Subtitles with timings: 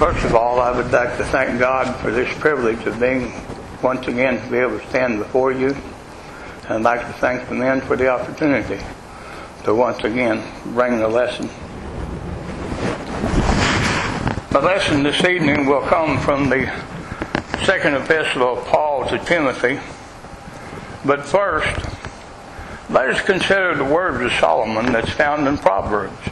[0.00, 3.34] First of all, I would like to thank God for this privilege of being
[3.82, 5.76] once again to be able to stand before you.
[6.64, 8.82] And I'd like to thank the men for the opportunity
[9.64, 10.42] to once again
[10.72, 11.50] bring the lesson.
[14.50, 16.64] The lesson this evening will come from the
[17.66, 19.80] second epistle of Paul to Timothy.
[21.04, 21.78] But first,
[22.88, 26.29] let us consider the words of Solomon that's found in Proverbs.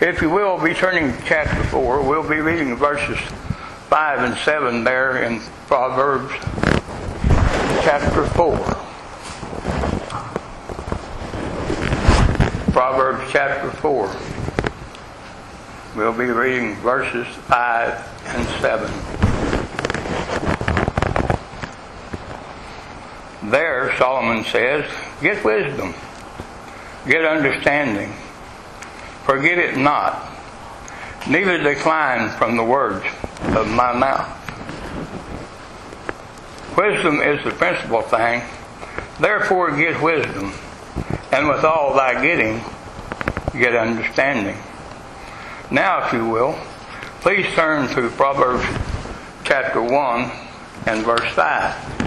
[0.00, 2.00] If you will, be turning to chapter 4.
[2.00, 6.32] We'll be reading verses 5 and 7 there in Proverbs
[7.82, 8.56] chapter 4.
[12.72, 14.16] Proverbs chapter 4.
[15.94, 18.90] We'll be reading verses 5 and 7.
[23.50, 25.94] There, Solomon says, get wisdom,
[27.06, 28.14] get understanding
[29.24, 30.28] Forget it not,
[31.28, 33.04] neither decline from the words
[33.56, 34.36] of my mouth.
[36.76, 38.42] Wisdom is the principal thing,
[39.20, 40.52] therefore get wisdom,
[41.32, 42.62] and with all thy getting,
[43.52, 44.56] get understanding.
[45.70, 46.58] Now, if you will,
[47.20, 48.64] please turn to Proverbs
[49.44, 50.30] chapter 1
[50.86, 51.99] and verse 5.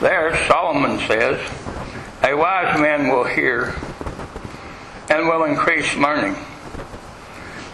[0.00, 1.38] There, Solomon says,
[2.22, 3.74] A wise man will hear
[5.10, 6.36] and will increase learning.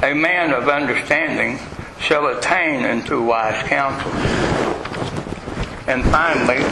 [0.02, 1.60] A man of understanding
[2.00, 4.10] shall attain unto wise counsel.
[5.86, 6.64] And finally,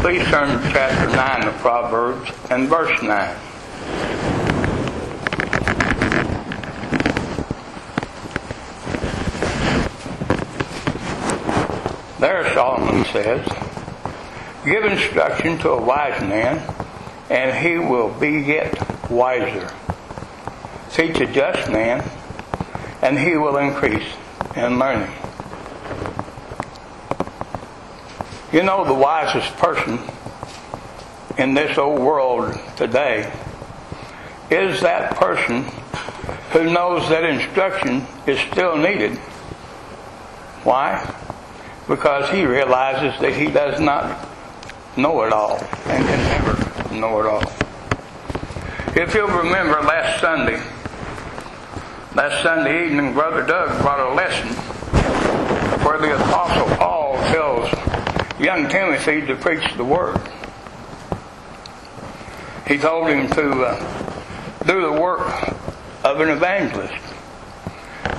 [0.00, 3.36] please turn to chapter 9 of Proverbs and verse 9.
[12.20, 13.65] There, Solomon says,
[14.66, 16.60] Give instruction to a wise man,
[17.30, 19.72] and he will be yet wiser.
[20.90, 22.02] Teach a just man,
[23.00, 24.08] and he will increase
[24.56, 25.08] in learning.
[28.52, 30.00] You know, the wisest person
[31.38, 33.32] in this old world today
[34.50, 35.62] is that person
[36.50, 39.16] who knows that instruction is still needed.
[40.64, 41.14] Why?
[41.86, 44.28] Because he realizes that he does not
[44.96, 47.42] know it all and can never know it all.
[48.94, 50.62] If you'll remember last Sunday,
[52.14, 54.48] last Sunday evening, Brother Doug brought a lesson
[55.84, 57.70] where the Apostle Paul tells
[58.40, 60.18] young Timothy to preach the Word.
[62.66, 65.28] He told him to uh, do the work
[66.04, 66.94] of an evangelist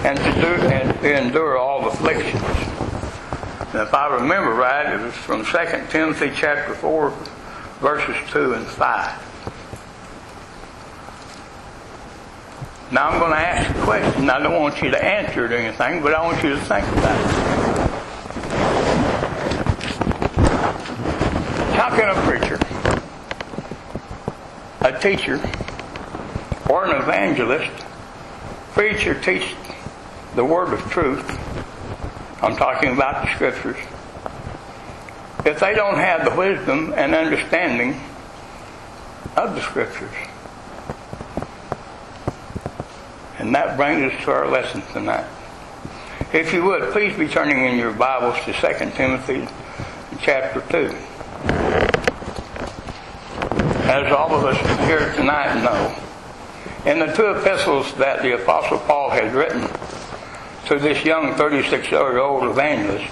[0.06, 2.77] and to do and to endure all afflictions.
[3.78, 5.52] And if I remember right, it was from 2
[5.92, 7.12] Timothy chapter 4,
[7.80, 8.82] verses 2 and 5.
[12.92, 14.32] Now I'm going to ask a question.
[14.32, 16.88] I don't want you to answer it or anything, but I want you to think
[16.88, 17.28] about it.
[21.76, 22.58] How can a preacher,
[24.82, 25.40] a teacher,
[26.68, 27.86] or an evangelist
[28.74, 29.56] preach or teach
[30.34, 31.24] the word of truth
[32.40, 33.78] I'm talking about the scriptures.
[35.44, 38.00] If they don't have the wisdom and understanding
[39.36, 40.14] of the scriptures.
[43.40, 45.26] And that brings us to our lesson tonight.
[46.32, 49.48] If you would, please be turning in your Bibles to 2 Timothy
[50.20, 50.96] chapter 2.
[53.90, 55.96] As all of us here tonight know,
[56.86, 59.68] in the two epistles that the Apostle Paul has written,
[60.68, 63.10] to this young 36 year old evangelist.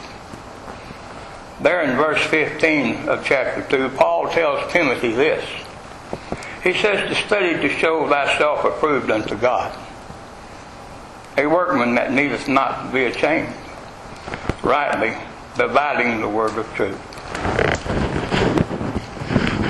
[1.62, 5.44] There in verse 15 of chapter 2, Paul tells Timothy this.
[6.64, 9.74] He says, To study to show thyself approved unto God,
[11.38, 13.54] a workman that needeth not to be ashamed,
[14.62, 15.16] rightly
[15.56, 17.02] dividing the word of truth.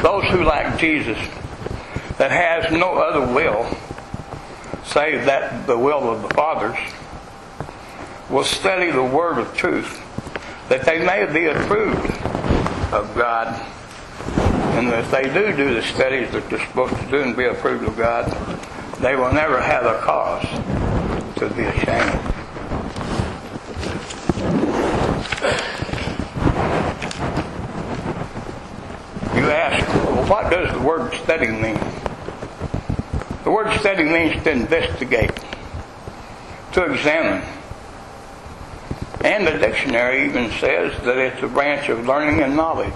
[0.01, 1.19] Those who like Jesus,
[2.17, 3.65] that has no other will
[4.85, 6.77] save that the will of the Father's,
[8.35, 10.01] will study the word of truth,
[10.67, 12.11] that they may be approved
[12.91, 13.47] of God.
[14.75, 17.85] And if they do do the studies that they're supposed to do and be approved
[17.85, 18.25] of God,
[18.99, 20.43] they will never have a cause
[21.37, 22.19] to be ashamed.
[29.33, 31.79] You ask, well, what does the word study mean?
[33.45, 35.31] The word study means to investigate,
[36.73, 37.54] to examine,
[39.25, 42.93] and the dictionary even says that it's a branch of learning and knowledge.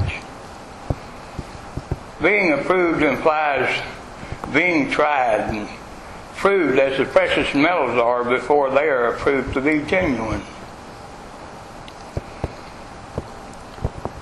[2.22, 3.81] Being approved implies
[4.54, 5.68] being tried and
[6.36, 10.44] proved as the precious metals are before they are approved to be genuine.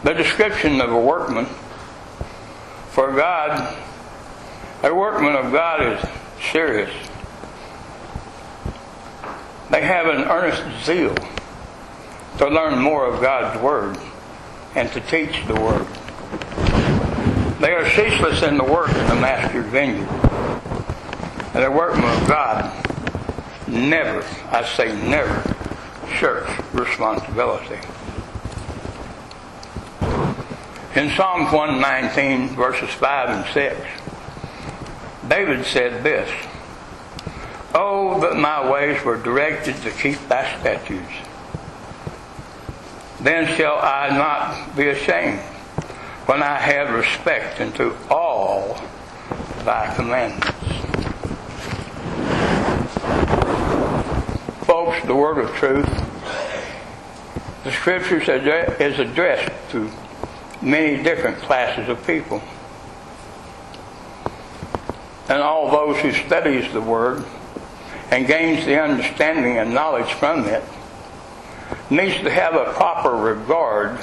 [0.03, 1.45] The description of a workman
[2.91, 3.77] for God,
[4.81, 6.09] a workman of God is
[6.53, 6.91] serious.
[9.71, 11.13] They have an earnest zeal
[12.37, 13.97] to learn more of God's Word
[14.75, 15.87] and to teach the Word.
[17.59, 20.07] They are ceaseless in the work of the Master's vineyard.
[21.55, 22.71] And the workmen of God
[23.67, 25.55] never, I say never,
[26.19, 27.79] shirk responsibility.
[30.95, 33.79] In Psalms 119, verses 5 and 6,
[35.27, 36.29] David said this
[37.73, 41.11] Oh, that my ways were directed to keep thy statutes.
[43.19, 45.39] Then shall I not be ashamed
[46.27, 48.79] when I have respect unto all
[49.63, 50.47] thy commandments.
[54.67, 55.87] Folks, the word of truth,
[57.63, 58.29] the scriptures
[58.79, 59.89] is addressed to
[60.61, 62.41] many different classes of people.
[65.27, 67.25] And all those who studies the word
[68.11, 70.63] and gains the understanding and knowledge from it
[71.89, 73.99] needs to have a proper regard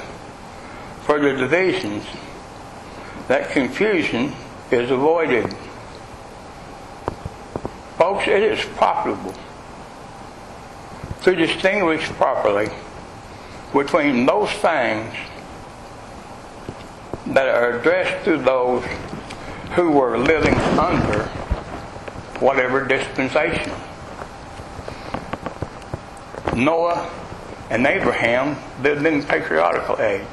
[1.03, 2.03] for the divisions
[3.27, 4.33] that confusion
[4.71, 5.53] is avoided.
[7.97, 9.33] Folks, it is profitable
[11.23, 12.69] to distinguish properly
[13.73, 15.13] between those things
[17.27, 18.83] that are addressed to those
[19.73, 21.23] who were living under
[22.39, 23.71] whatever dispensation.
[26.55, 27.11] Noah
[27.69, 30.25] and Abraham lived in the patriarchal age.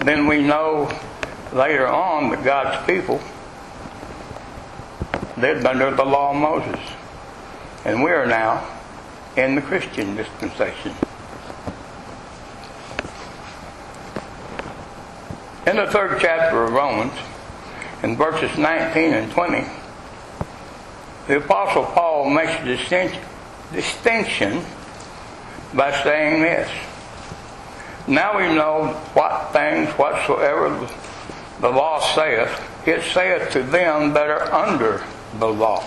[0.00, 0.88] Then we know
[1.52, 3.20] later on that God's people
[5.36, 6.80] lived under the law of Moses.
[7.84, 8.66] And we are now
[9.36, 10.92] in the Christian dispensation.
[15.66, 17.12] In the third chapter of Romans,
[18.02, 19.64] in verses 19 and 20,
[21.26, 23.12] the Apostle Paul makes a
[23.72, 24.64] distinction
[25.74, 26.70] by saying this.
[28.06, 30.88] Now we know what things whatsoever
[31.60, 32.48] the law saith,
[32.86, 35.04] it saith to them that are under
[35.38, 35.84] the law,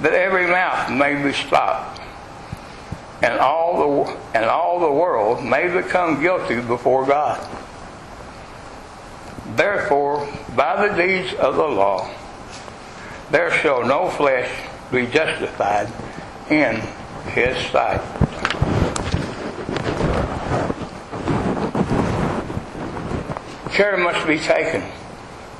[0.00, 2.00] that every mouth may be stopped,
[3.22, 7.40] and all the and all the world may become guilty before God.
[9.56, 12.10] Therefore, by the deeds of the law,
[13.30, 14.50] there shall no flesh
[14.92, 15.90] be justified
[16.50, 16.82] in
[17.32, 18.02] his sight.
[23.74, 24.84] Care must be taken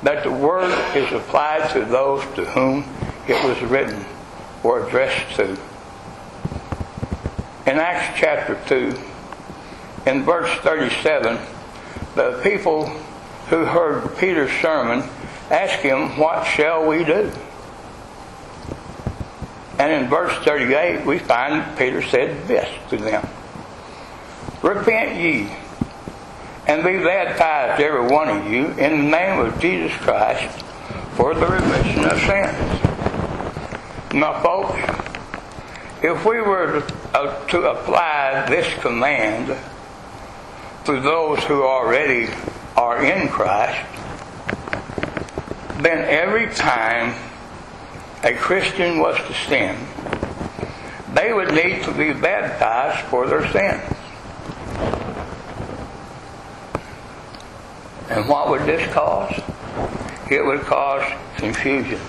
[0.03, 2.85] that the word is applied to those to whom
[3.27, 4.05] it was written
[4.63, 5.51] or addressed to.
[7.65, 8.97] In Acts chapter 2,
[10.09, 11.37] in verse 37,
[12.15, 12.85] the people
[13.49, 15.03] who heard Peter's sermon
[15.51, 17.33] asked him, What shall we do?
[19.77, 23.27] And in verse 38, we find Peter said this to them
[24.63, 25.49] Repent ye
[26.67, 30.65] and be baptized, every one of you, in the name of Jesus Christ
[31.15, 32.81] for the remission of sins.
[34.13, 34.77] Now, folks,
[36.03, 39.47] if we were to, uh, apply this command
[40.85, 42.29] to those who already
[42.75, 43.79] are in Christ,
[45.81, 47.13] then every time
[48.23, 49.77] a Christian was to sin,
[51.13, 53.94] they would need to be baptized for their sins.
[58.09, 59.33] And what would this cause?
[60.29, 61.03] It would cause
[61.37, 61.99] confusion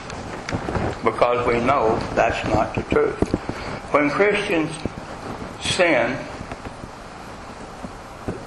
[1.03, 3.19] because we know that's not the truth.
[3.93, 4.73] When Christians
[5.61, 6.19] sin,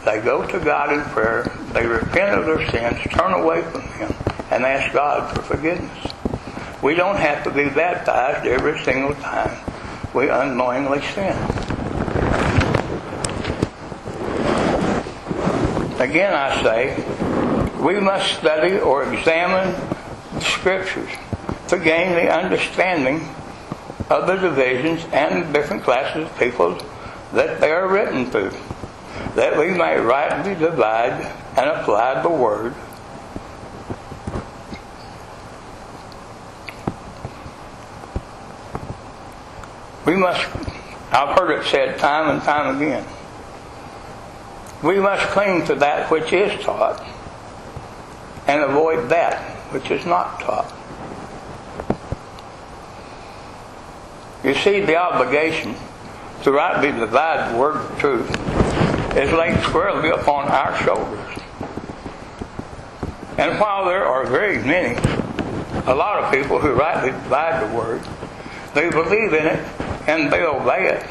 [0.05, 4.13] they go to God in prayer, they repent of their sins, turn away from Him,
[4.51, 6.13] and ask God for forgiveness.
[6.81, 9.57] We don't have to be baptized every single time
[10.13, 11.35] we unknowingly sin.
[15.99, 17.28] Again, I say,
[17.79, 19.73] we must study or examine
[20.33, 21.09] the Scriptures
[21.69, 23.27] to gain the understanding
[24.09, 26.77] of the divisions and the different classes of people
[27.31, 28.53] that they are written to
[29.35, 31.13] that we may rightly divide
[31.55, 32.73] and apply the word.
[40.05, 40.45] We must,
[41.11, 43.05] I've heard it said time and time again,
[44.83, 47.05] we must cling to that which is taught
[48.49, 49.37] and avoid that
[49.71, 50.73] which is not taught.
[54.43, 55.75] You see, the obligation
[56.41, 58.27] to rightly divide the word of truth
[59.15, 61.37] is laid squarely upon our shoulders.
[63.37, 64.95] And while there are very many,
[65.85, 68.01] a lot of people who rightly divide the word,
[68.73, 69.63] they believe in it
[70.07, 71.05] and they obey it.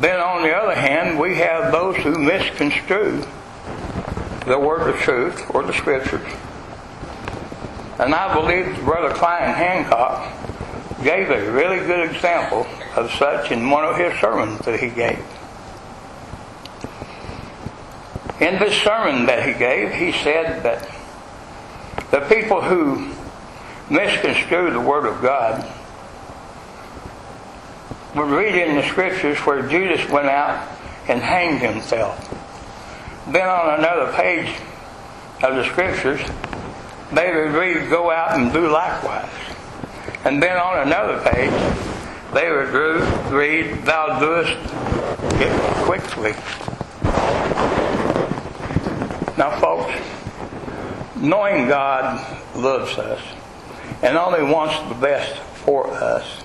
[0.00, 3.24] Then on the other hand, we have those who misconstrue
[4.46, 6.26] the word of truth or the scriptures.
[7.98, 10.32] And I believe Brother Klein Hancock
[11.02, 15.24] gave a really good example of such in one of his sermons that he gave.
[18.40, 20.90] In this sermon that he gave, he said that
[22.10, 23.14] the people who
[23.88, 25.70] misconstrue the Word of God
[28.16, 30.68] would read in the Scriptures where Judas went out
[31.08, 32.33] and hanged himself.
[33.28, 34.54] Then on another page
[35.42, 36.20] of the Scriptures,
[37.12, 39.30] they would read, Go out and do likewise.
[40.24, 41.52] And then on another page,
[42.34, 42.72] they would
[43.32, 44.58] read, Thou doest
[45.40, 45.52] it
[45.84, 46.32] quickly.
[49.36, 49.92] Now, folks,
[51.16, 52.20] knowing God
[52.54, 53.20] loves us
[54.02, 56.42] and only wants the best for us,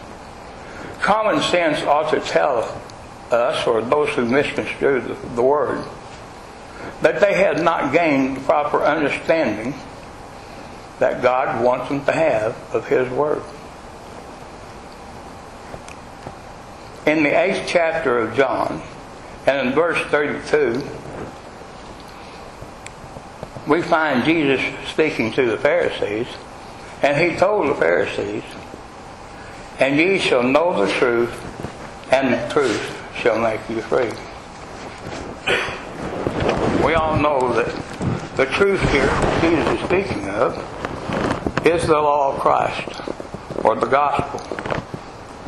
[1.01, 2.81] common sense ought to tell
[3.31, 5.85] us, or those who misconstrue the, the word,
[7.01, 9.73] that they had not gained the proper understanding
[10.99, 13.41] that God wants them to have of His Word.
[17.09, 18.81] in the eighth chapter of John,
[19.47, 20.83] and in verse 32,
[23.67, 26.27] we find Jesus speaking to the Pharisees,
[27.01, 28.43] and he told the Pharisees,
[29.79, 31.33] And ye shall know the truth,
[32.11, 34.11] and the truth shall make you free.
[36.85, 39.09] We all know that the truth here
[39.41, 40.55] Jesus is speaking of
[41.65, 43.01] is the law of Christ,
[43.63, 44.39] or the gospel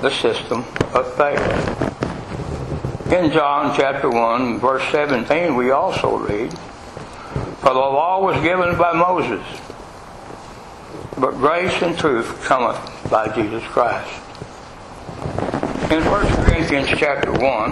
[0.01, 1.39] the system of faith.
[3.11, 6.51] In John chapter 1, verse 17, we also read,
[7.59, 9.45] For the law was given by Moses,
[11.19, 12.79] but grace and truth cometh
[13.11, 14.09] by Jesus Christ.
[15.91, 17.71] In 1 Corinthians chapter 1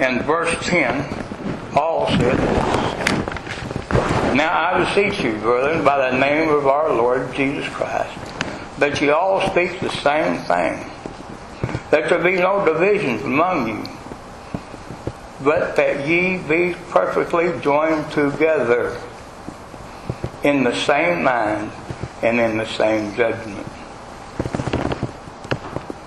[0.00, 1.29] and verse 10,
[1.72, 2.38] Paul said
[4.34, 8.18] Now I beseech you, brethren, by the name of our Lord Jesus Christ,
[8.78, 10.90] that ye all speak the same thing
[11.90, 13.84] that there be no divisions among you,
[15.42, 19.00] but that ye be perfectly joined together
[20.44, 21.70] in the same mind
[22.22, 23.66] and in the same judgment.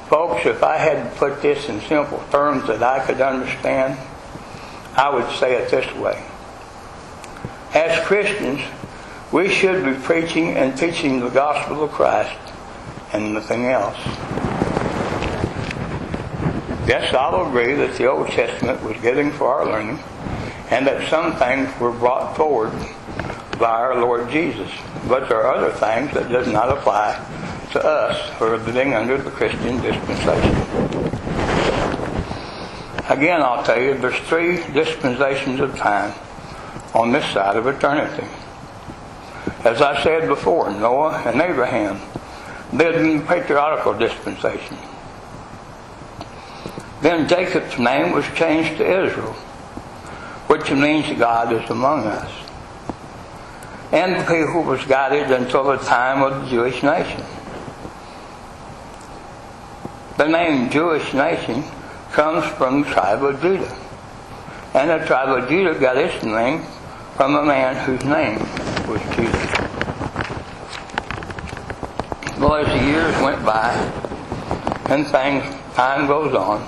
[0.07, 3.97] Folks, if I had to put this in simple terms that I could understand,
[4.95, 6.23] I would say it this way.
[7.73, 8.61] As Christians,
[9.31, 12.37] we should be preaching and teaching the gospel of Christ
[13.13, 13.97] and nothing else.
[16.87, 19.99] Yes, I'll agree that the Old Testament was given for our learning
[20.69, 22.71] and that some things were brought forward
[23.57, 24.69] by our Lord Jesus.
[25.07, 27.15] But there are other things that does not apply
[27.71, 30.82] to us are living under the Christian dispensation.
[33.09, 36.13] Again, I'll tell you, there's three dispensations of time
[36.93, 38.27] on this side of eternity.
[39.65, 41.99] As I said before, Noah and Abraham
[42.71, 44.77] lived in the patriarchal dispensation.
[47.01, 49.33] Then Jacob's name was changed to Israel,
[50.47, 52.31] which means God is among us.
[53.91, 57.21] And the people was guided until the time of the Jewish nation.
[60.17, 61.63] The name Jewish nation
[62.13, 63.75] comes from the tribe of Judah.
[64.75, 66.63] And the tribe of Judah got its name
[67.15, 68.39] from a man whose name
[68.87, 69.63] was Judah.
[72.39, 73.71] Well, as the years went by
[74.89, 75.43] and things,
[75.73, 76.63] time goes on,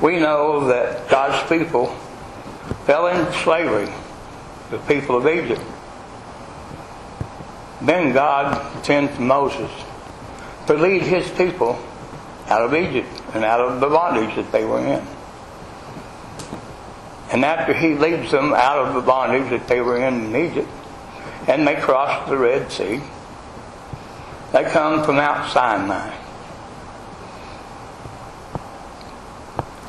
[0.00, 1.88] we know that God's people
[2.86, 3.92] fell into slavery,
[4.70, 5.60] the people of Egypt.
[7.82, 9.70] Then God sent Moses
[10.66, 11.78] to lead his people
[12.48, 15.06] out of Egypt and out of the bondage that they were in.
[17.30, 20.68] And after he leads them out of the bondage that they were in in Egypt,
[21.46, 23.00] and they cross the Red Sea,
[24.52, 26.14] they come from Mount Sinai.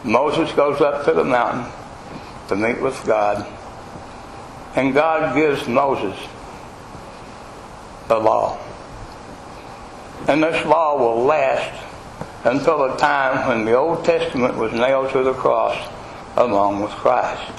[0.03, 1.71] Moses goes up to the mountain
[2.49, 3.45] to meet with God,
[4.75, 6.17] and God gives Moses
[8.07, 8.57] the law.
[10.27, 11.88] And this law will last
[12.43, 15.77] until the time when the Old Testament was nailed to the cross
[16.37, 17.51] along with Christ.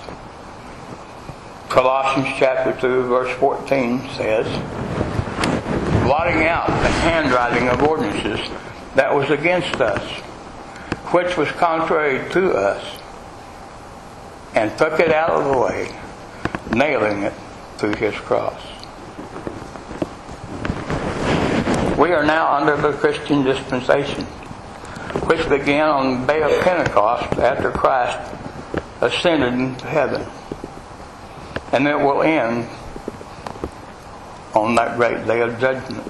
[1.68, 4.46] Colossians chapter 2 verse 14 says,
[6.02, 8.40] blotting out the handwriting of ordinances
[8.96, 10.02] that was against us,
[11.12, 12.98] which was contrary to us,
[14.54, 15.94] and took it out of the way,
[16.72, 17.34] nailing it
[17.78, 18.60] to his cross.
[21.96, 24.26] We are now under the Christian dispensation,
[25.30, 28.18] which began on the day of Pentecost after Christ
[29.00, 30.26] ascended into heaven.
[31.70, 32.68] And it will end
[34.56, 36.02] on that great day of judgment.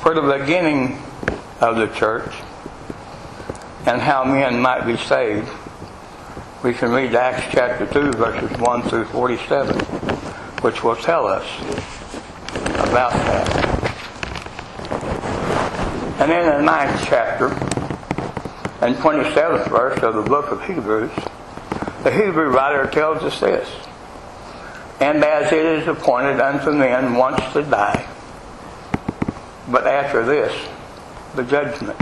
[0.00, 0.98] For the beginning
[1.60, 2.34] of the church
[3.86, 5.48] and how men might be saved,
[6.64, 9.78] we can read Acts chapter 2, verses 1 through 47,
[10.62, 11.46] which will tell us
[12.80, 13.73] about that.
[16.24, 17.48] And in the ninth chapter
[18.80, 21.10] and 27th verse of the book of Hebrews,
[22.02, 23.68] the Hebrew writer tells us this
[25.00, 28.08] And as it is appointed unto men once to die,
[29.68, 30.66] but after this,
[31.34, 32.00] the judgment.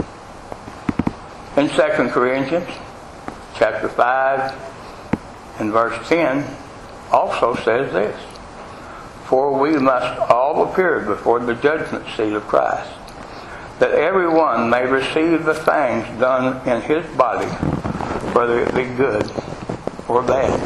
[1.57, 1.75] In 2
[2.13, 2.69] Corinthians
[3.55, 6.47] chapter 5 and verse 10
[7.11, 8.21] also says this
[9.25, 13.02] For we must all appear before the judgment seat of Christ,
[13.83, 17.47] that every one may receive the things done in his body,
[18.31, 19.29] whether it be good
[20.07, 20.57] or bad.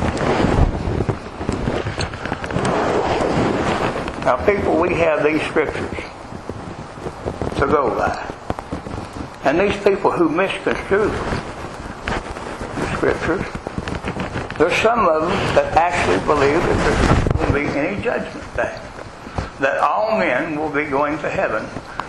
[4.24, 5.97] Now, people, we have these scriptures
[7.57, 8.36] to go by.
[9.45, 13.43] And these people who misconstrue the scriptures,
[14.59, 18.79] there's some of them that actually believe that there will be any judgment day.
[19.59, 21.67] That all men will be going to heaven.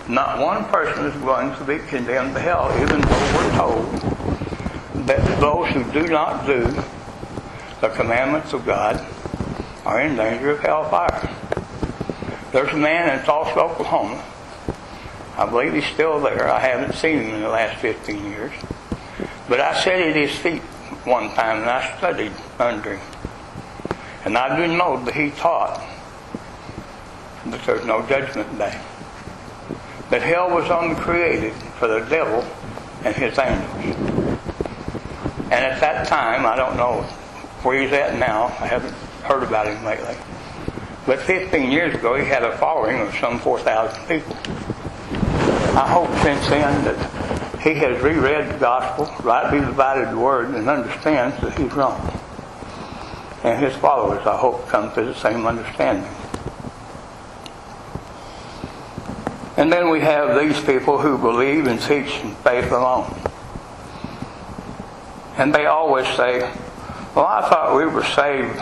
[0.09, 5.39] Not one person is going to be condemned to hell, even though we're told that
[5.39, 6.63] those who do not do
[7.79, 9.05] the commandments of God
[9.85, 11.29] are in danger of hellfire.
[12.51, 14.23] There's a man in Tulsa, Oklahoma.
[15.37, 16.49] I believe he's still there.
[16.49, 18.51] I haven't seen him in the last 15 years.
[19.47, 20.63] But I sat at his feet
[21.05, 23.07] one time and I studied under him.
[24.25, 25.79] And I do know that he taught
[27.45, 28.81] that there's no judgment day.
[30.09, 32.43] That hell was only created for the devil
[33.03, 33.97] and his angels.
[35.51, 37.01] And at that time, I don't know
[37.63, 38.45] where he's at now.
[38.59, 38.93] I haven't
[39.23, 40.15] heard about him lately.
[41.05, 44.35] But 15 years ago, he had a following of some 4,000 people.
[45.75, 50.69] I hope since then that he has reread the gospel, rightly divided the word, and
[50.69, 51.99] understands that he's wrong.
[53.43, 56.09] And his followers, I hope, come to the same understanding.
[59.59, 62.09] And then we have these people who believe and teach
[62.45, 63.13] faith alone.
[65.35, 66.39] And they always say,
[67.13, 68.55] Well, I thought we were saved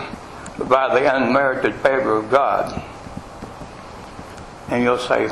[0.67, 2.83] by the unmerited favor of God.
[4.69, 5.27] And you'll say,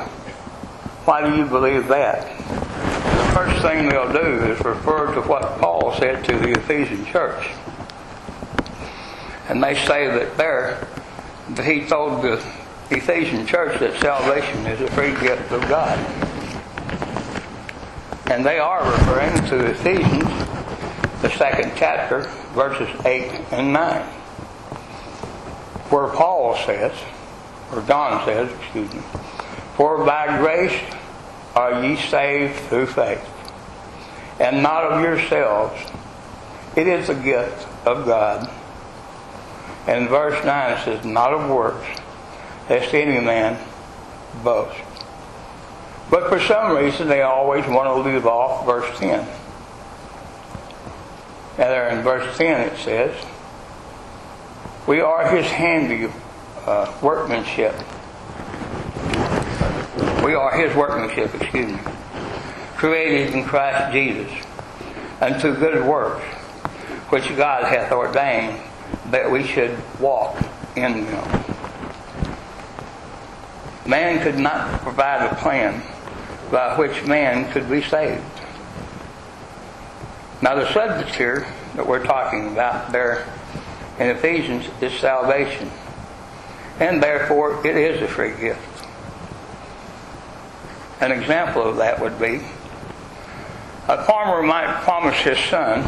[1.06, 2.38] Why do you believe that?
[2.38, 7.50] The first thing they'll do is refer to what Paul said to the Ephesian church.
[9.50, 10.88] And they say that there,
[11.64, 12.38] he told the
[12.92, 15.98] Ephesian church that salvation is a free gift of God.
[18.30, 20.24] And they are referring to Ephesians,
[21.22, 22.22] the second chapter,
[22.54, 24.02] verses 8 and 9,
[25.90, 26.94] where Paul says,
[27.72, 29.02] or John says, excuse me,
[29.76, 30.80] For by grace
[31.56, 33.28] are ye saved through faith,
[34.40, 35.82] and not of yourselves.
[36.76, 38.52] It is a gift of God.
[39.88, 41.88] And verse 9 says, Not of works,
[42.70, 43.60] lest any man
[44.44, 44.80] boast.
[46.10, 49.28] But for some reason, they always want to leave off verse 10.
[51.58, 53.26] And there in verse 10 it says,
[54.88, 56.12] We are his handy
[56.66, 57.74] uh, workmanship.
[60.24, 61.80] We are his workmanship, excuse me,
[62.76, 64.32] created in Christ Jesus
[65.22, 66.24] unto good works,
[67.10, 68.60] which God hath ordained
[69.12, 70.38] that we should walk
[70.76, 71.45] in them.
[73.86, 75.82] Man could not provide a plan
[76.52, 78.24] by which man could be saved.
[80.42, 83.28] Now, the subject here that we're talking about there
[84.00, 85.70] in Ephesians is salvation.
[86.80, 88.60] And therefore, it is a free gift.
[91.00, 92.42] An example of that would be
[93.88, 95.82] a farmer might promise his son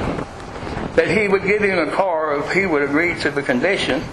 [0.96, 4.04] that he would give him a car if he would agree to the condition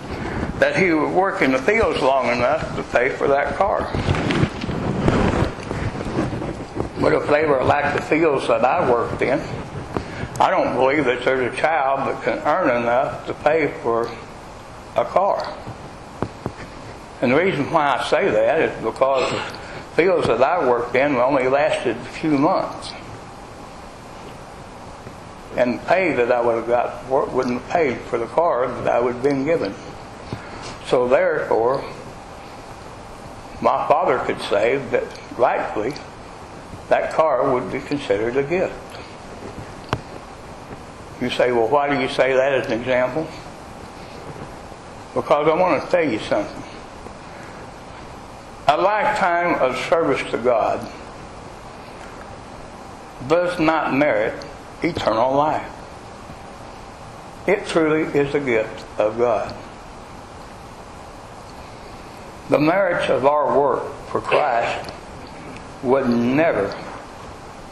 [0.59, 3.91] that he would work in the fields long enough to pay for that car.
[7.01, 9.41] But if they were like the fields that I worked in,
[10.41, 14.11] I don't believe that there's a child that can earn enough to pay for
[14.97, 15.57] a car.
[17.21, 19.41] And the reason why I say that is because the
[19.97, 22.93] fields that I worked in only lasted a few months.
[25.57, 28.89] And the pay that I would have got wouldn't have paid for the car that
[28.89, 29.75] I would have been given.
[30.87, 31.85] So therefore,
[33.61, 35.05] my father could say that
[35.39, 35.95] rightfully
[36.89, 38.75] that car would be considered a gift.
[41.21, 43.27] You say, well, why do you say that as an example?
[45.15, 46.63] Because I want to tell you something.
[48.67, 50.87] A lifetime of service to God
[53.29, 54.45] does not merit
[54.83, 55.71] eternal life.
[57.47, 59.55] It truly is a gift of God.
[62.51, 64.93] The merits of our work for Christ
[65.83, 66.69] would never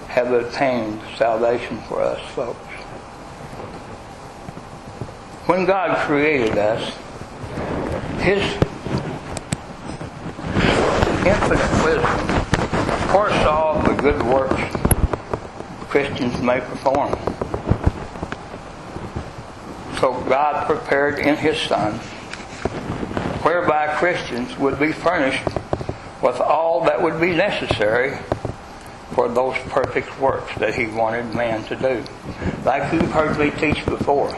[0.08, 2.58] have attained salvation for us, folks.
[5.46, 6.96] When God created us,
[8.20, 8.42] His
[11.26, 12.42] infinite wisdom
[13.10, 14.62] foresaw the good works
[15.90, 17.12] Christians may perform.
[20.00, 22.00] So God prepared in His Son
[23.42, 25.44] whereby Christians would be furnished
[26.22, 28.16] with all that would be necessary
[29.14, 32.04] for those perfect works that He wanted man to do.
[32.64, 34.30] Like you've heard me teach before,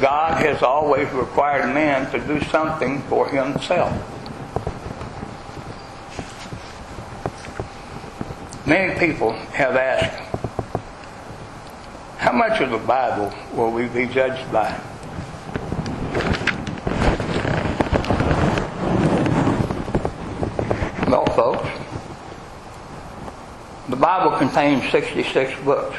[0.00, 3.92] God has always required man to do something for himself.
[8.66, 10.20] Many people have asked,
[12.18, 14.80] how much of the Bible will we be judged by?
[21.06, 21.68] Well, folks,
[23.88, 25.96] the Bible contains 66 books,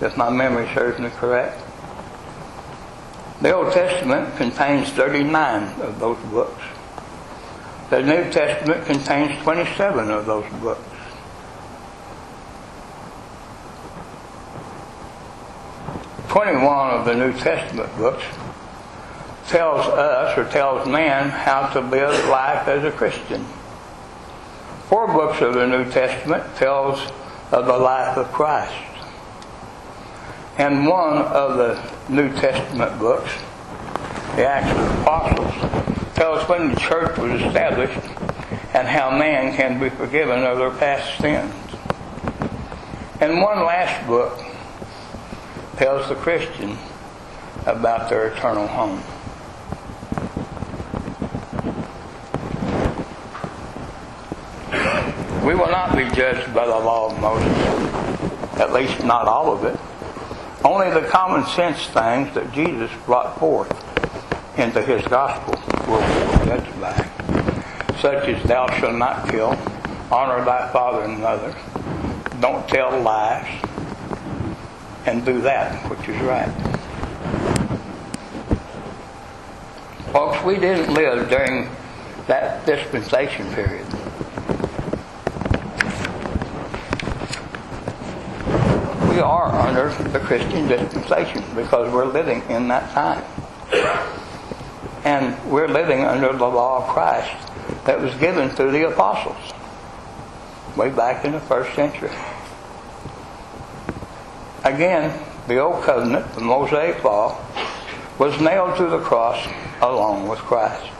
[0.00, 1.60] if my memory serves me correct.
[3.42, 6.62] The Old Testament contains 39 of those books.
[7.90, 10.80] The New Testament contains 27 of those books.
[16.28, 18.24] Twenty-one of the New Testament books
[19.48, 23.44] tells us or tells man how to live life as a Christian.
[24.88, 26.98] Four books of the New Testament tells
[27.52, 28.72] of the life of Christ.
[30.56, 33.30] And one of the New Testament books,
[34.36, 38.00] the Acts of the Apostles, tells when the church was established
[38.72, 41.54] and how man can be forgiven of their past sins.
[43.20, 44.40] And one last book
[45.76, 46.78] tells the Christian
[47.66, 49.02] about their eternal home.
[55.48, 57.56] We will not be judged by the law of Moses,
[58.60, 59.80] at least not all of it.
[60.62, 63.70] Only the common sense things that Jesus brought forth
[64.58, 65.54] into his gospel
[65.90, 66.92] will be judged by,
[67.98, 69.56] such as thou shalt not kill,
[70.12, 71.56] honor thy father and mother,
[72.40, 73.48] don't tell lies,
[75.06, 76.52] and do that which is right.
[80.12, 81.70] Folks, we didn't live during
[82.26, 83.86] that dispensation period.
[89.18, 93.24] We are under the Christian dispensation because we're living in that time.
[95.02, 97.34] And we're living under the law of Christ
[97.84, 99.52] that was given through the apostles
[100.76, 102.12] way back in the first century.
[104.62, 107.44] Again, the Old Covenant, the Mosaic Law,
[108.20, 109.44] was nailed to the cross
[109.82, 110.92] along with Christ.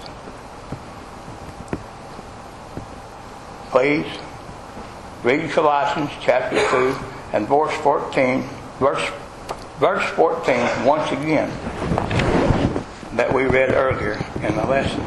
[3.71, 4.09] Please
[5.23, 8.43] read Colossians chapter 2 and verse 14,
[8.79, 9.11] verse,
[9.79, 11.51] verse 14 once again
[13.17, 15.01] that we read earlier in the lesson.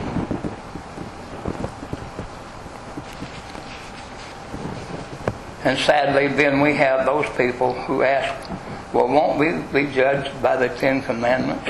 [5.64, 8.34] And sadly, then we have those people who ask,
[8.94, 11.70] well, won't we be judged by the Ten Commandments?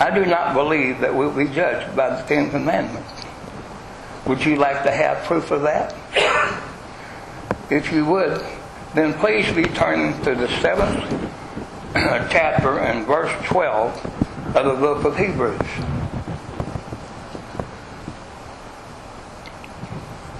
[0.00, 3.17] I do not believe that we'll be judged by the Ten Commandments.
[4.28, 5.94] Would you like to have proof of that?
[7.70, 8.44] If you would,
[8.94, 11.32] then please return to the seventh
[11.94, 15.58] uh, chapter and verse 12 of the book of Hebrews.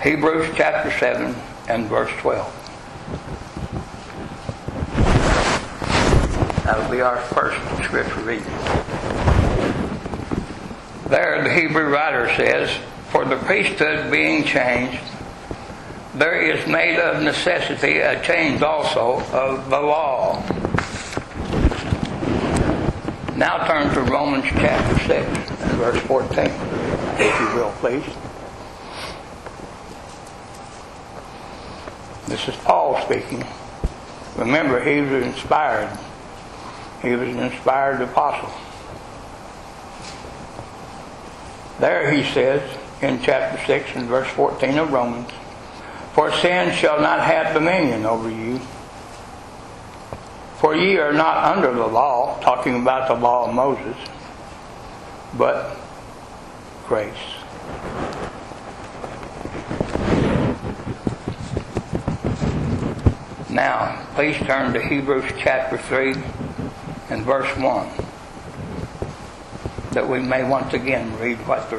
[0.02, 1.34] Hebrews chapter 7
[1.68, 2.54] and verse 12.
[6.64, 8.44] That'll be our first scripture reading.
[11.08, 12.70] There, the Hebrew writer says,
[13.10, 15.00] For the priesthood being changed,
[16.14, 20.42] there is made of necessity a change also of the law.
[23.36, 26.38] Now turn to Romans chapter 6 and verse 14,
[27.18, 27.72] if you will.
[27.78, 28.04] please.
[32.26, 33.42] This is Paul speaking.
[34.36, 35.98] Remember, he was inspired.
[37.00, 38.52] He was an inspired apostle.
[41.80, 45.30] There he says in chapter 6 and verse 14 of Romans,
[46.14, 48.58] For sin shall not have dominion over you.
[50.58, 53.96] For ye are not under the law, talking about the law of Moses,
[55.36, 55.76] but
[56.86, 57.14] grace.
[63.48, 66.14] Now, please turn to Hebrews chapter 3
[67.10, 67.88] and verse 1
[69.92, 71.78] that we may once again read what the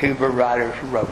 [0.00, 1.10] Hebrew writers wrote.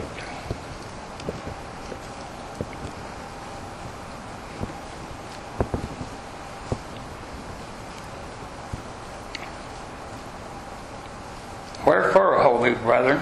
[11.85, 13.21] Wherefore, holy brethren,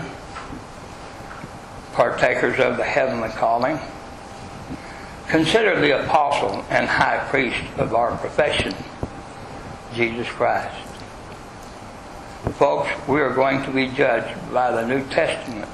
[1.92, 3.78] partakers of the heavenly calling,
[5.28, 8.74] consider the apostle and high priest of our profession,
[9.94, 10.87] Jesus Christ.
[12.58, 15.70] Folks, we are going to be judged by the New Testament,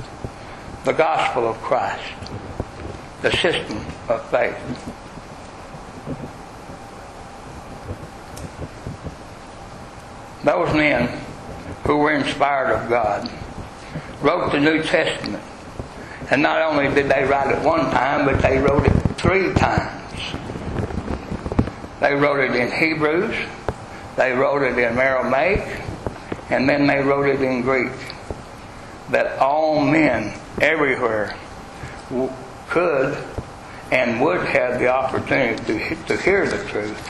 [0.84, 2.04] the gospel of Christ,
[3.22, 3.78] the system
[4.10, 4.58] of faith.
[10.44, 11.08] Those men
[11.86, 13.32] who were inspired of God
[14.22, 15.42] wrote the New Testament.
[16.32, 20.22] And not only did they write it one time, but they wrote it three times.
[22.02, 23.38] They wrote it in Hebrews,
[24.18, 25.83] they wrote it in Aramaic,
[26.54, 27.92] and then they wrote it in Greek.
[29.10, 31.36] That all men everywhere
[32.70, 33.18] could
[33.92, 37.10] and would have the opportunity to, to hear the truth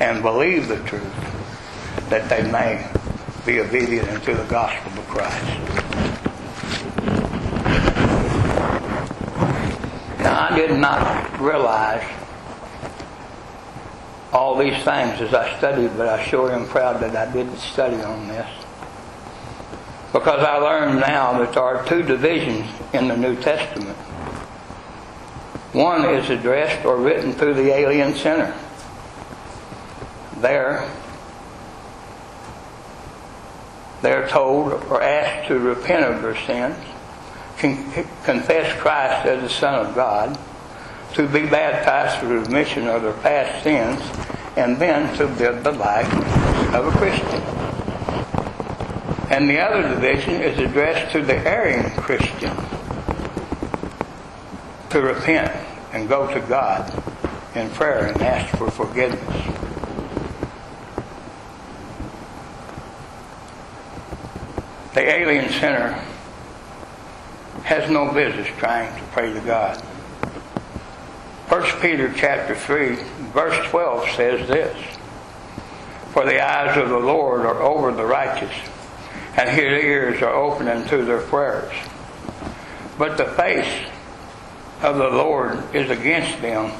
[0.00, 1.14] and believe the truth,
[2.10, 2.84] that they may
[3.46, 5.46] be obedient unto the gospel of Christ.
[10.18, 12.25] Now, I did not realize
[14.36, 18.02] all these things as I studied, but I sure am proud that I didn't study
[18.02, 18.46] on this.
[20.12, 23.96] Because I learned now that there are two divisions in the New Testament.
[25.72, 28.54] One is addressed or written to the alien sinner.
[30.36, 30.86] There,
[34.02, 36.76] they're told or asked to repent of their sins,
[37.56, 40.38] confess Christ as the Son of God,
[41.16, 43.98] to be baptized for the remission of their past sins,
[44.58, 46.12] and then to live the life
[46.74, 47.40] of a Christian.
[49.30, 52.54] And the other division is addressed to the erring Christian
[54.90, 55.50] to repent
[55.94, 56.92] and go to God
[57.54, 59.20] in prayer and ask for forgiveness.
[64.92, 65.92] The alien sinner
[67.64, 69.82] has no business trying to pray to God.
[71.48, 72.96] 1 Peter chapter 3,
[73.32, 74.76] verse 12 says this
[76.12, 78.54] For the eyes of the Lord are over the righteous,
[79.36, 81.72] and his ears are open unto their prayers.
[82.98, 83.88] But the face
[84.82, 86.72] of the Lord is against them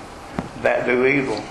[0.63, 1.43] that do evil.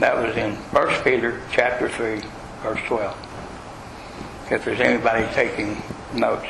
[0.00, 2.22] That was in 1 Peter chapter 3,
[2.62, 3.28] verse 12
[4.50, 5.82] if there's anybody taking
[6.14, 6.46] notes.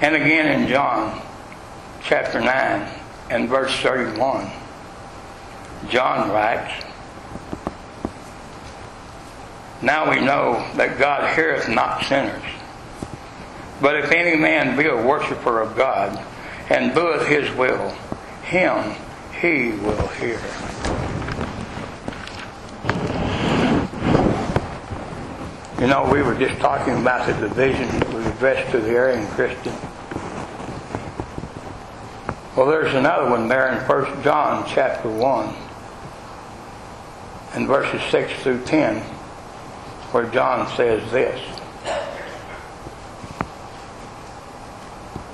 [0.00, 1.20] And again in John
[2.04, 4.50] chapter 9 and verse 31,
[5.88, 6.84] John writes,
[9.80, 12.42] Now we know that God heareth not sinners.
[13.80, 16.24] But if any man be a worshiper of God
[16.70, 17.90] and doeth his will,
[18.44, 18.94] him
[19.40, 20.40] he will hear.
[25.80, 29.26] You know, we were just talking about the division that was addressed to the erring
[29.28, 29.74] Christian.
[32.54, 35.54] Well, there's another one there in 1 John chapter 1
[37.54, 38.98] and verses 6 through 10
[40.12, 41.40] where John says this.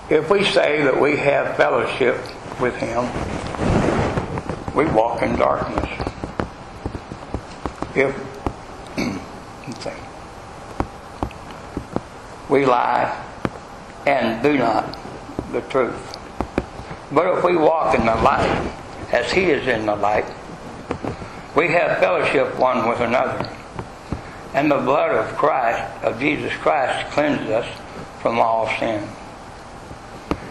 [0.09, 2.19] If we say that we have fellowship
[2.61, 3.03] with him,
[4.77, 5.91] we walk in darkness.
[7.97, 8.15] If
[12.49, 13.25] we lie
[14.07, 14.97] and do not
[15.51, 16.18] the truth.
[17.11, 18.73] But if we walk in the light,
[19.12, 20.27] as He is in the light,
[21.57, 23.51] we have fellowship one with another.
[24.55, 27.81] And the blood of Christ, of Jesus Christ, cleanses us
[28.21, 29.09] from all sin.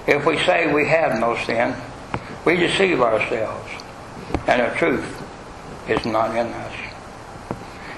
[0.07, 1.75] If we say we have no sin,
[2.45, 3.69] we deceive ourselves,
[4.47, 5.23] and the truth
[5.89, 6.73] is not in us.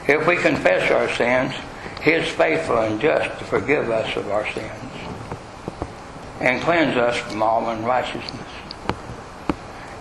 [0.07, 1.53] If we confess our sins,
[2.03, 4.89] He is faithful and just to forgive us of our sins
[6.39, 8.48] and cleanse us from all unrighteousness.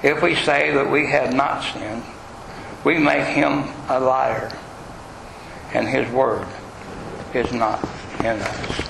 [0.03, 2.05] If we say that we have not sinned,
[2.85, 4.57] we make him a liar,
[5.75, 6.47] and his word
[7.35, 7.83] is not
[8.21, 8.89] in us.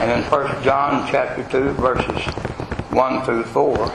[0.00, 2.24] And in 1 John chapter 2, verses
[2.90, 3.92] 1 through 4,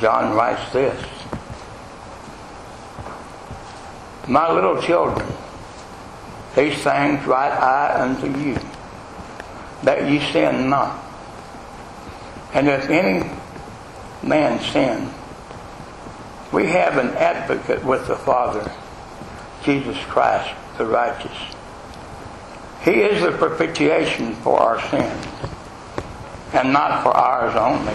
[0.00, 1.00] John writes this.
[4.26, 5.24] My little children,
[6.56, 8.58] these things write I unto you,
[9.86, 11.00] that ye sin not.
[12.52, 13.30] And if any
[14.20, 15.10] man sin,
[16.52, 18.68] we have an advocate with the Father,
[19.62, 21.36] Jesus Christ, the righteous.
[22.82, 25.26] He is the propitiation for our sins,
[26.52, 27.94] and not for ours only,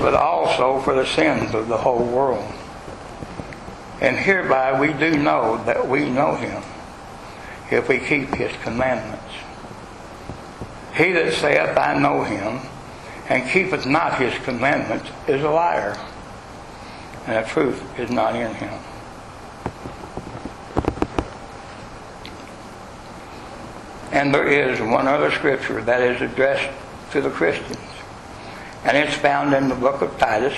[0.00, 2.52] but also for the sins of the whole world.
[4.00, 6.62] And hereby we do know that we know him,
[7.72, 9.24] if we keep his commandments.
[10.96, 12.60] He that saith, I know him,
[13.28, 15.94] and keepeth not his commandments, is a liar,
[17.26, 18.80] and the truth is not in him.
[24.10, 26.70] And there is one other scripture that is addressed
[27.10, 27.76] to the Christians.
[28.84, 30.56] And it's found in the book of Titus,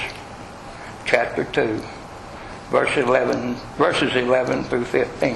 [1.05, 1.83] chapter 2,
[2.70, 5.31] verse 11, verses 11 through 15.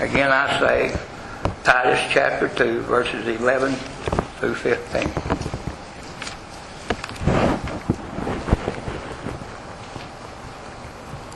[0.00, 1.00] Again, I say,
[1.64, 3.72] Titus chapter 2, verses 11
[4.40, 5.08] through 15.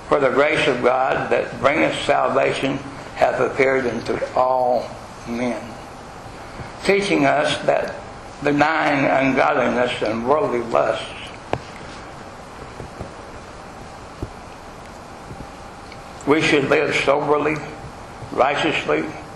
[0.09, 2.79] For the grace of God that bringeth salvation
[3.15, 4.91] hath appeared unto all
[5.29, 5.63] men,
[6.83, 7.95] teaching us that
[8.43, 11.07] denying ungodliness and worldly lusts,
[16.27, 17.55] we should live soberly,
[18.33, 19.05] righteously,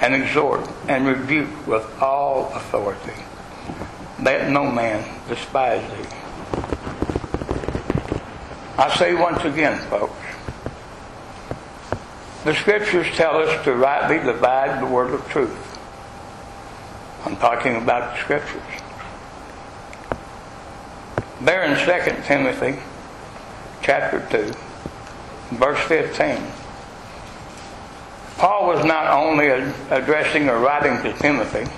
[0.00, 3.22] and exhort and rebuke with all authority.
[4.22, 6.08] Let no man despise thee.
[8.76, 10.14] I say once again, folks,
[12.44, 15.78] the scriptures tell us to rightly divide the word of truth.
[17.24, 18.62] I'm talking about the scriptures.
[21.40, 22.80] There in 2 Timothy
[23.82, 26.42] chapter 2, verse 15,
[28.36, 29.48] Paul was not only
[29.90, 31.70] addressing or writing to Timothy,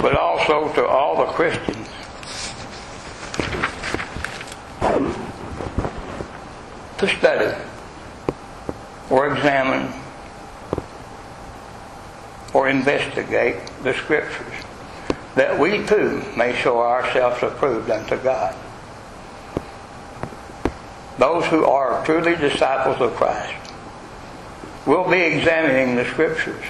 [0.00, 1.88] but also to all the Christians.
[6.98, 7.56] To study
[9.08, 9.92] or examine
[12.54, 14.52] or investigate the Scriptures,
[15.34, 18.54] that we too may show ourselves approved unto God.
[21.18, 23.69] Those who are truly disciples of Christ
[24.86, 26.64] will be examining the Scriptures,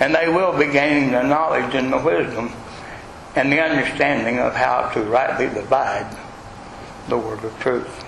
[0.00, 2.52] and they will be gaining the knowledge and the wisdom
[3.34, 6.16] and the understanding of how to rightly divide
[7.08, 8.04] the word of truth.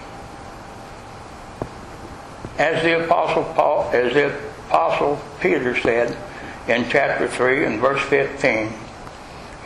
[2.59, 4.37] As the apostle Paul, as the
[4.69, 6.17] apostle Peter said
[6.69, 8.73] in chapter 3 and verse 15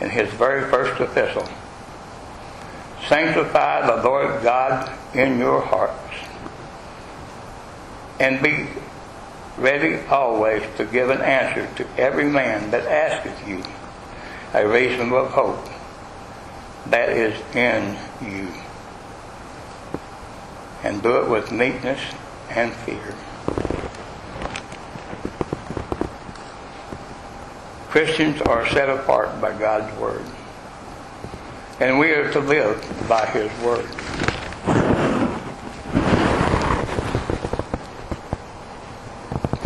[0.01, 1.47] in his very first epistle,
[3.07, 5.93] sanctify the Lord God in your hearts
[8.19, 8.67] and be
[9.59, 13.63] ready always to give an answer to every man that asketh you
[14.53, 15.67] a reason of hope
[16.87, 18.47] that is in you.
[20.83, 21.99] And do it with meekness
[22.49, 23.13] and fear.
[27.89, 30.23] Christians are set apart by God's Word.
[31.79, 33.87] And we are to live by His Word.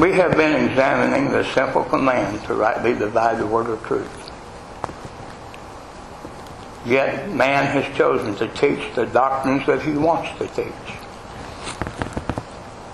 [0.03, 4.31] We have been examining the simple command to rightly divide the Word of truth.
[6.85, 10.97] Yet man has chosen to teach the doctrines that he wants to teach.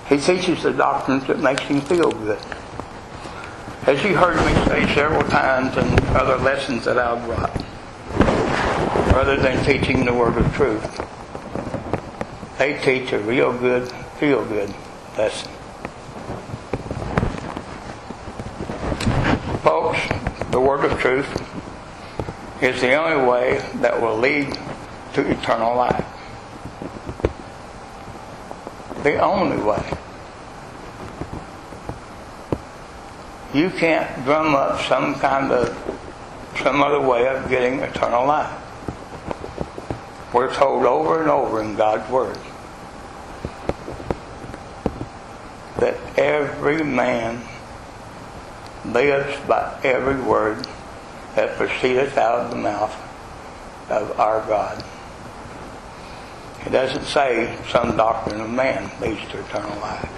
[0.08, 2.38] He teaches the doctrines that makes him feel good.
[3.88, 7.56] As you heard me say several times in other lessons that I've brought,
[9.16, 11.02] rather than teaching the word of truth,
[12.60, 14.72] they teach a real good feel good
[15.18, 15.50] lesson.
[19.70, 20.00] Folks,
[20.50, 21.30] the word of truth
[22.60, 24.58] is the only way that will lead
[25.14, 26.08] to eternal life.
[29.04, 29.94] The only way.
[33.54, 35.78] You can't drum up some kind of,
[36.64, 38.52] some other way of getting eternal life.
[40.34, 42.40] We're told over and over in God's Word
[45.78, 47.44] that every man
[48.94, 50.68] lives by every word
[51.36, 52.96] that proceedeth out of the mouth
[53.90, 54.84] of our God.
[56.66, 60.10] It doesn't say some doctrine of man leads to eternal life.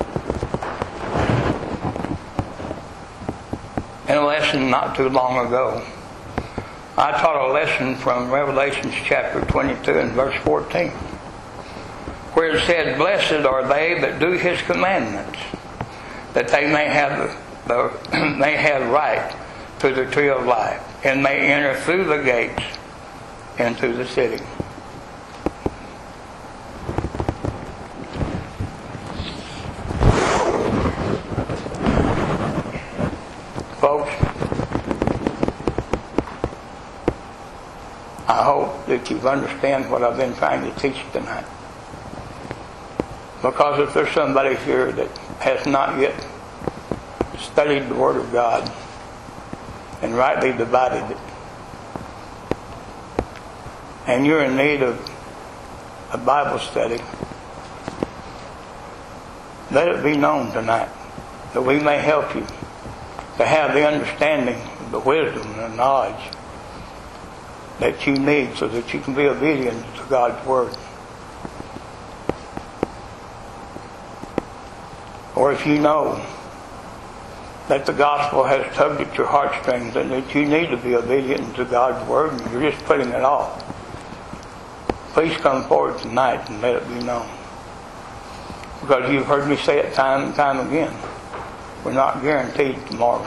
[4.09, 5.85] In a lesson not too long ago,
[6.97, 10.89] I taught a lesson from Revelations chapter 22 and verse 14,
[12.33, 15.39] where it said, Blessed are they that do his commandments,
[16.33, 19.35] that they may have the, may have right
[19.79, 22.63] to the tree of life, and may enter through the gates
[23.57, 24.43] into the city.
[33.79, 34.11] Folks,
[38.27, 41.45] I hope that you understand what I've been trying to teach tonight.
[43.41, 46.13] Because if there's somebody here that has not yet
[47.53, 48.71] studied the Word of God
[50.01, 51.17] and rightly divided it,
[54.07, 54.99] and you're in need of
[56.11, 56.99] a Bible study,
[59.71, 60.89] let it be known tonight
[61.53, 62.45] that we may help you
[63.37, 64.59] to have the understanding,
[64.91, 66.33] the wisdom, and the knowledge
[67.79, 70.75] that you need so that you can be obedient to God's Word.
[75.35, 76.23] Or if you know
[77.71, 81.55] that the gospel has tugged at your heartstrings and that you need to be obedient
[81.55, 83.63] to God's Word and you're just putting it off,
[85.13, 87.25] please come forward tonight and let it be known.
[88.81, 90.93] Because you've heard me say it time and time again.
[91.85, 93.25] We're not guaranteed tomorrow.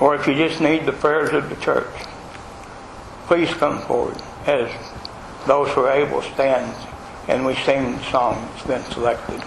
[0.00, 1.92] Or if you just need the prayers of the church,
[3.26, 4.70] please come forward as
[5.48, 6.72] those who are able stand
[7.26, 9.42] and we sing the song that's been selected.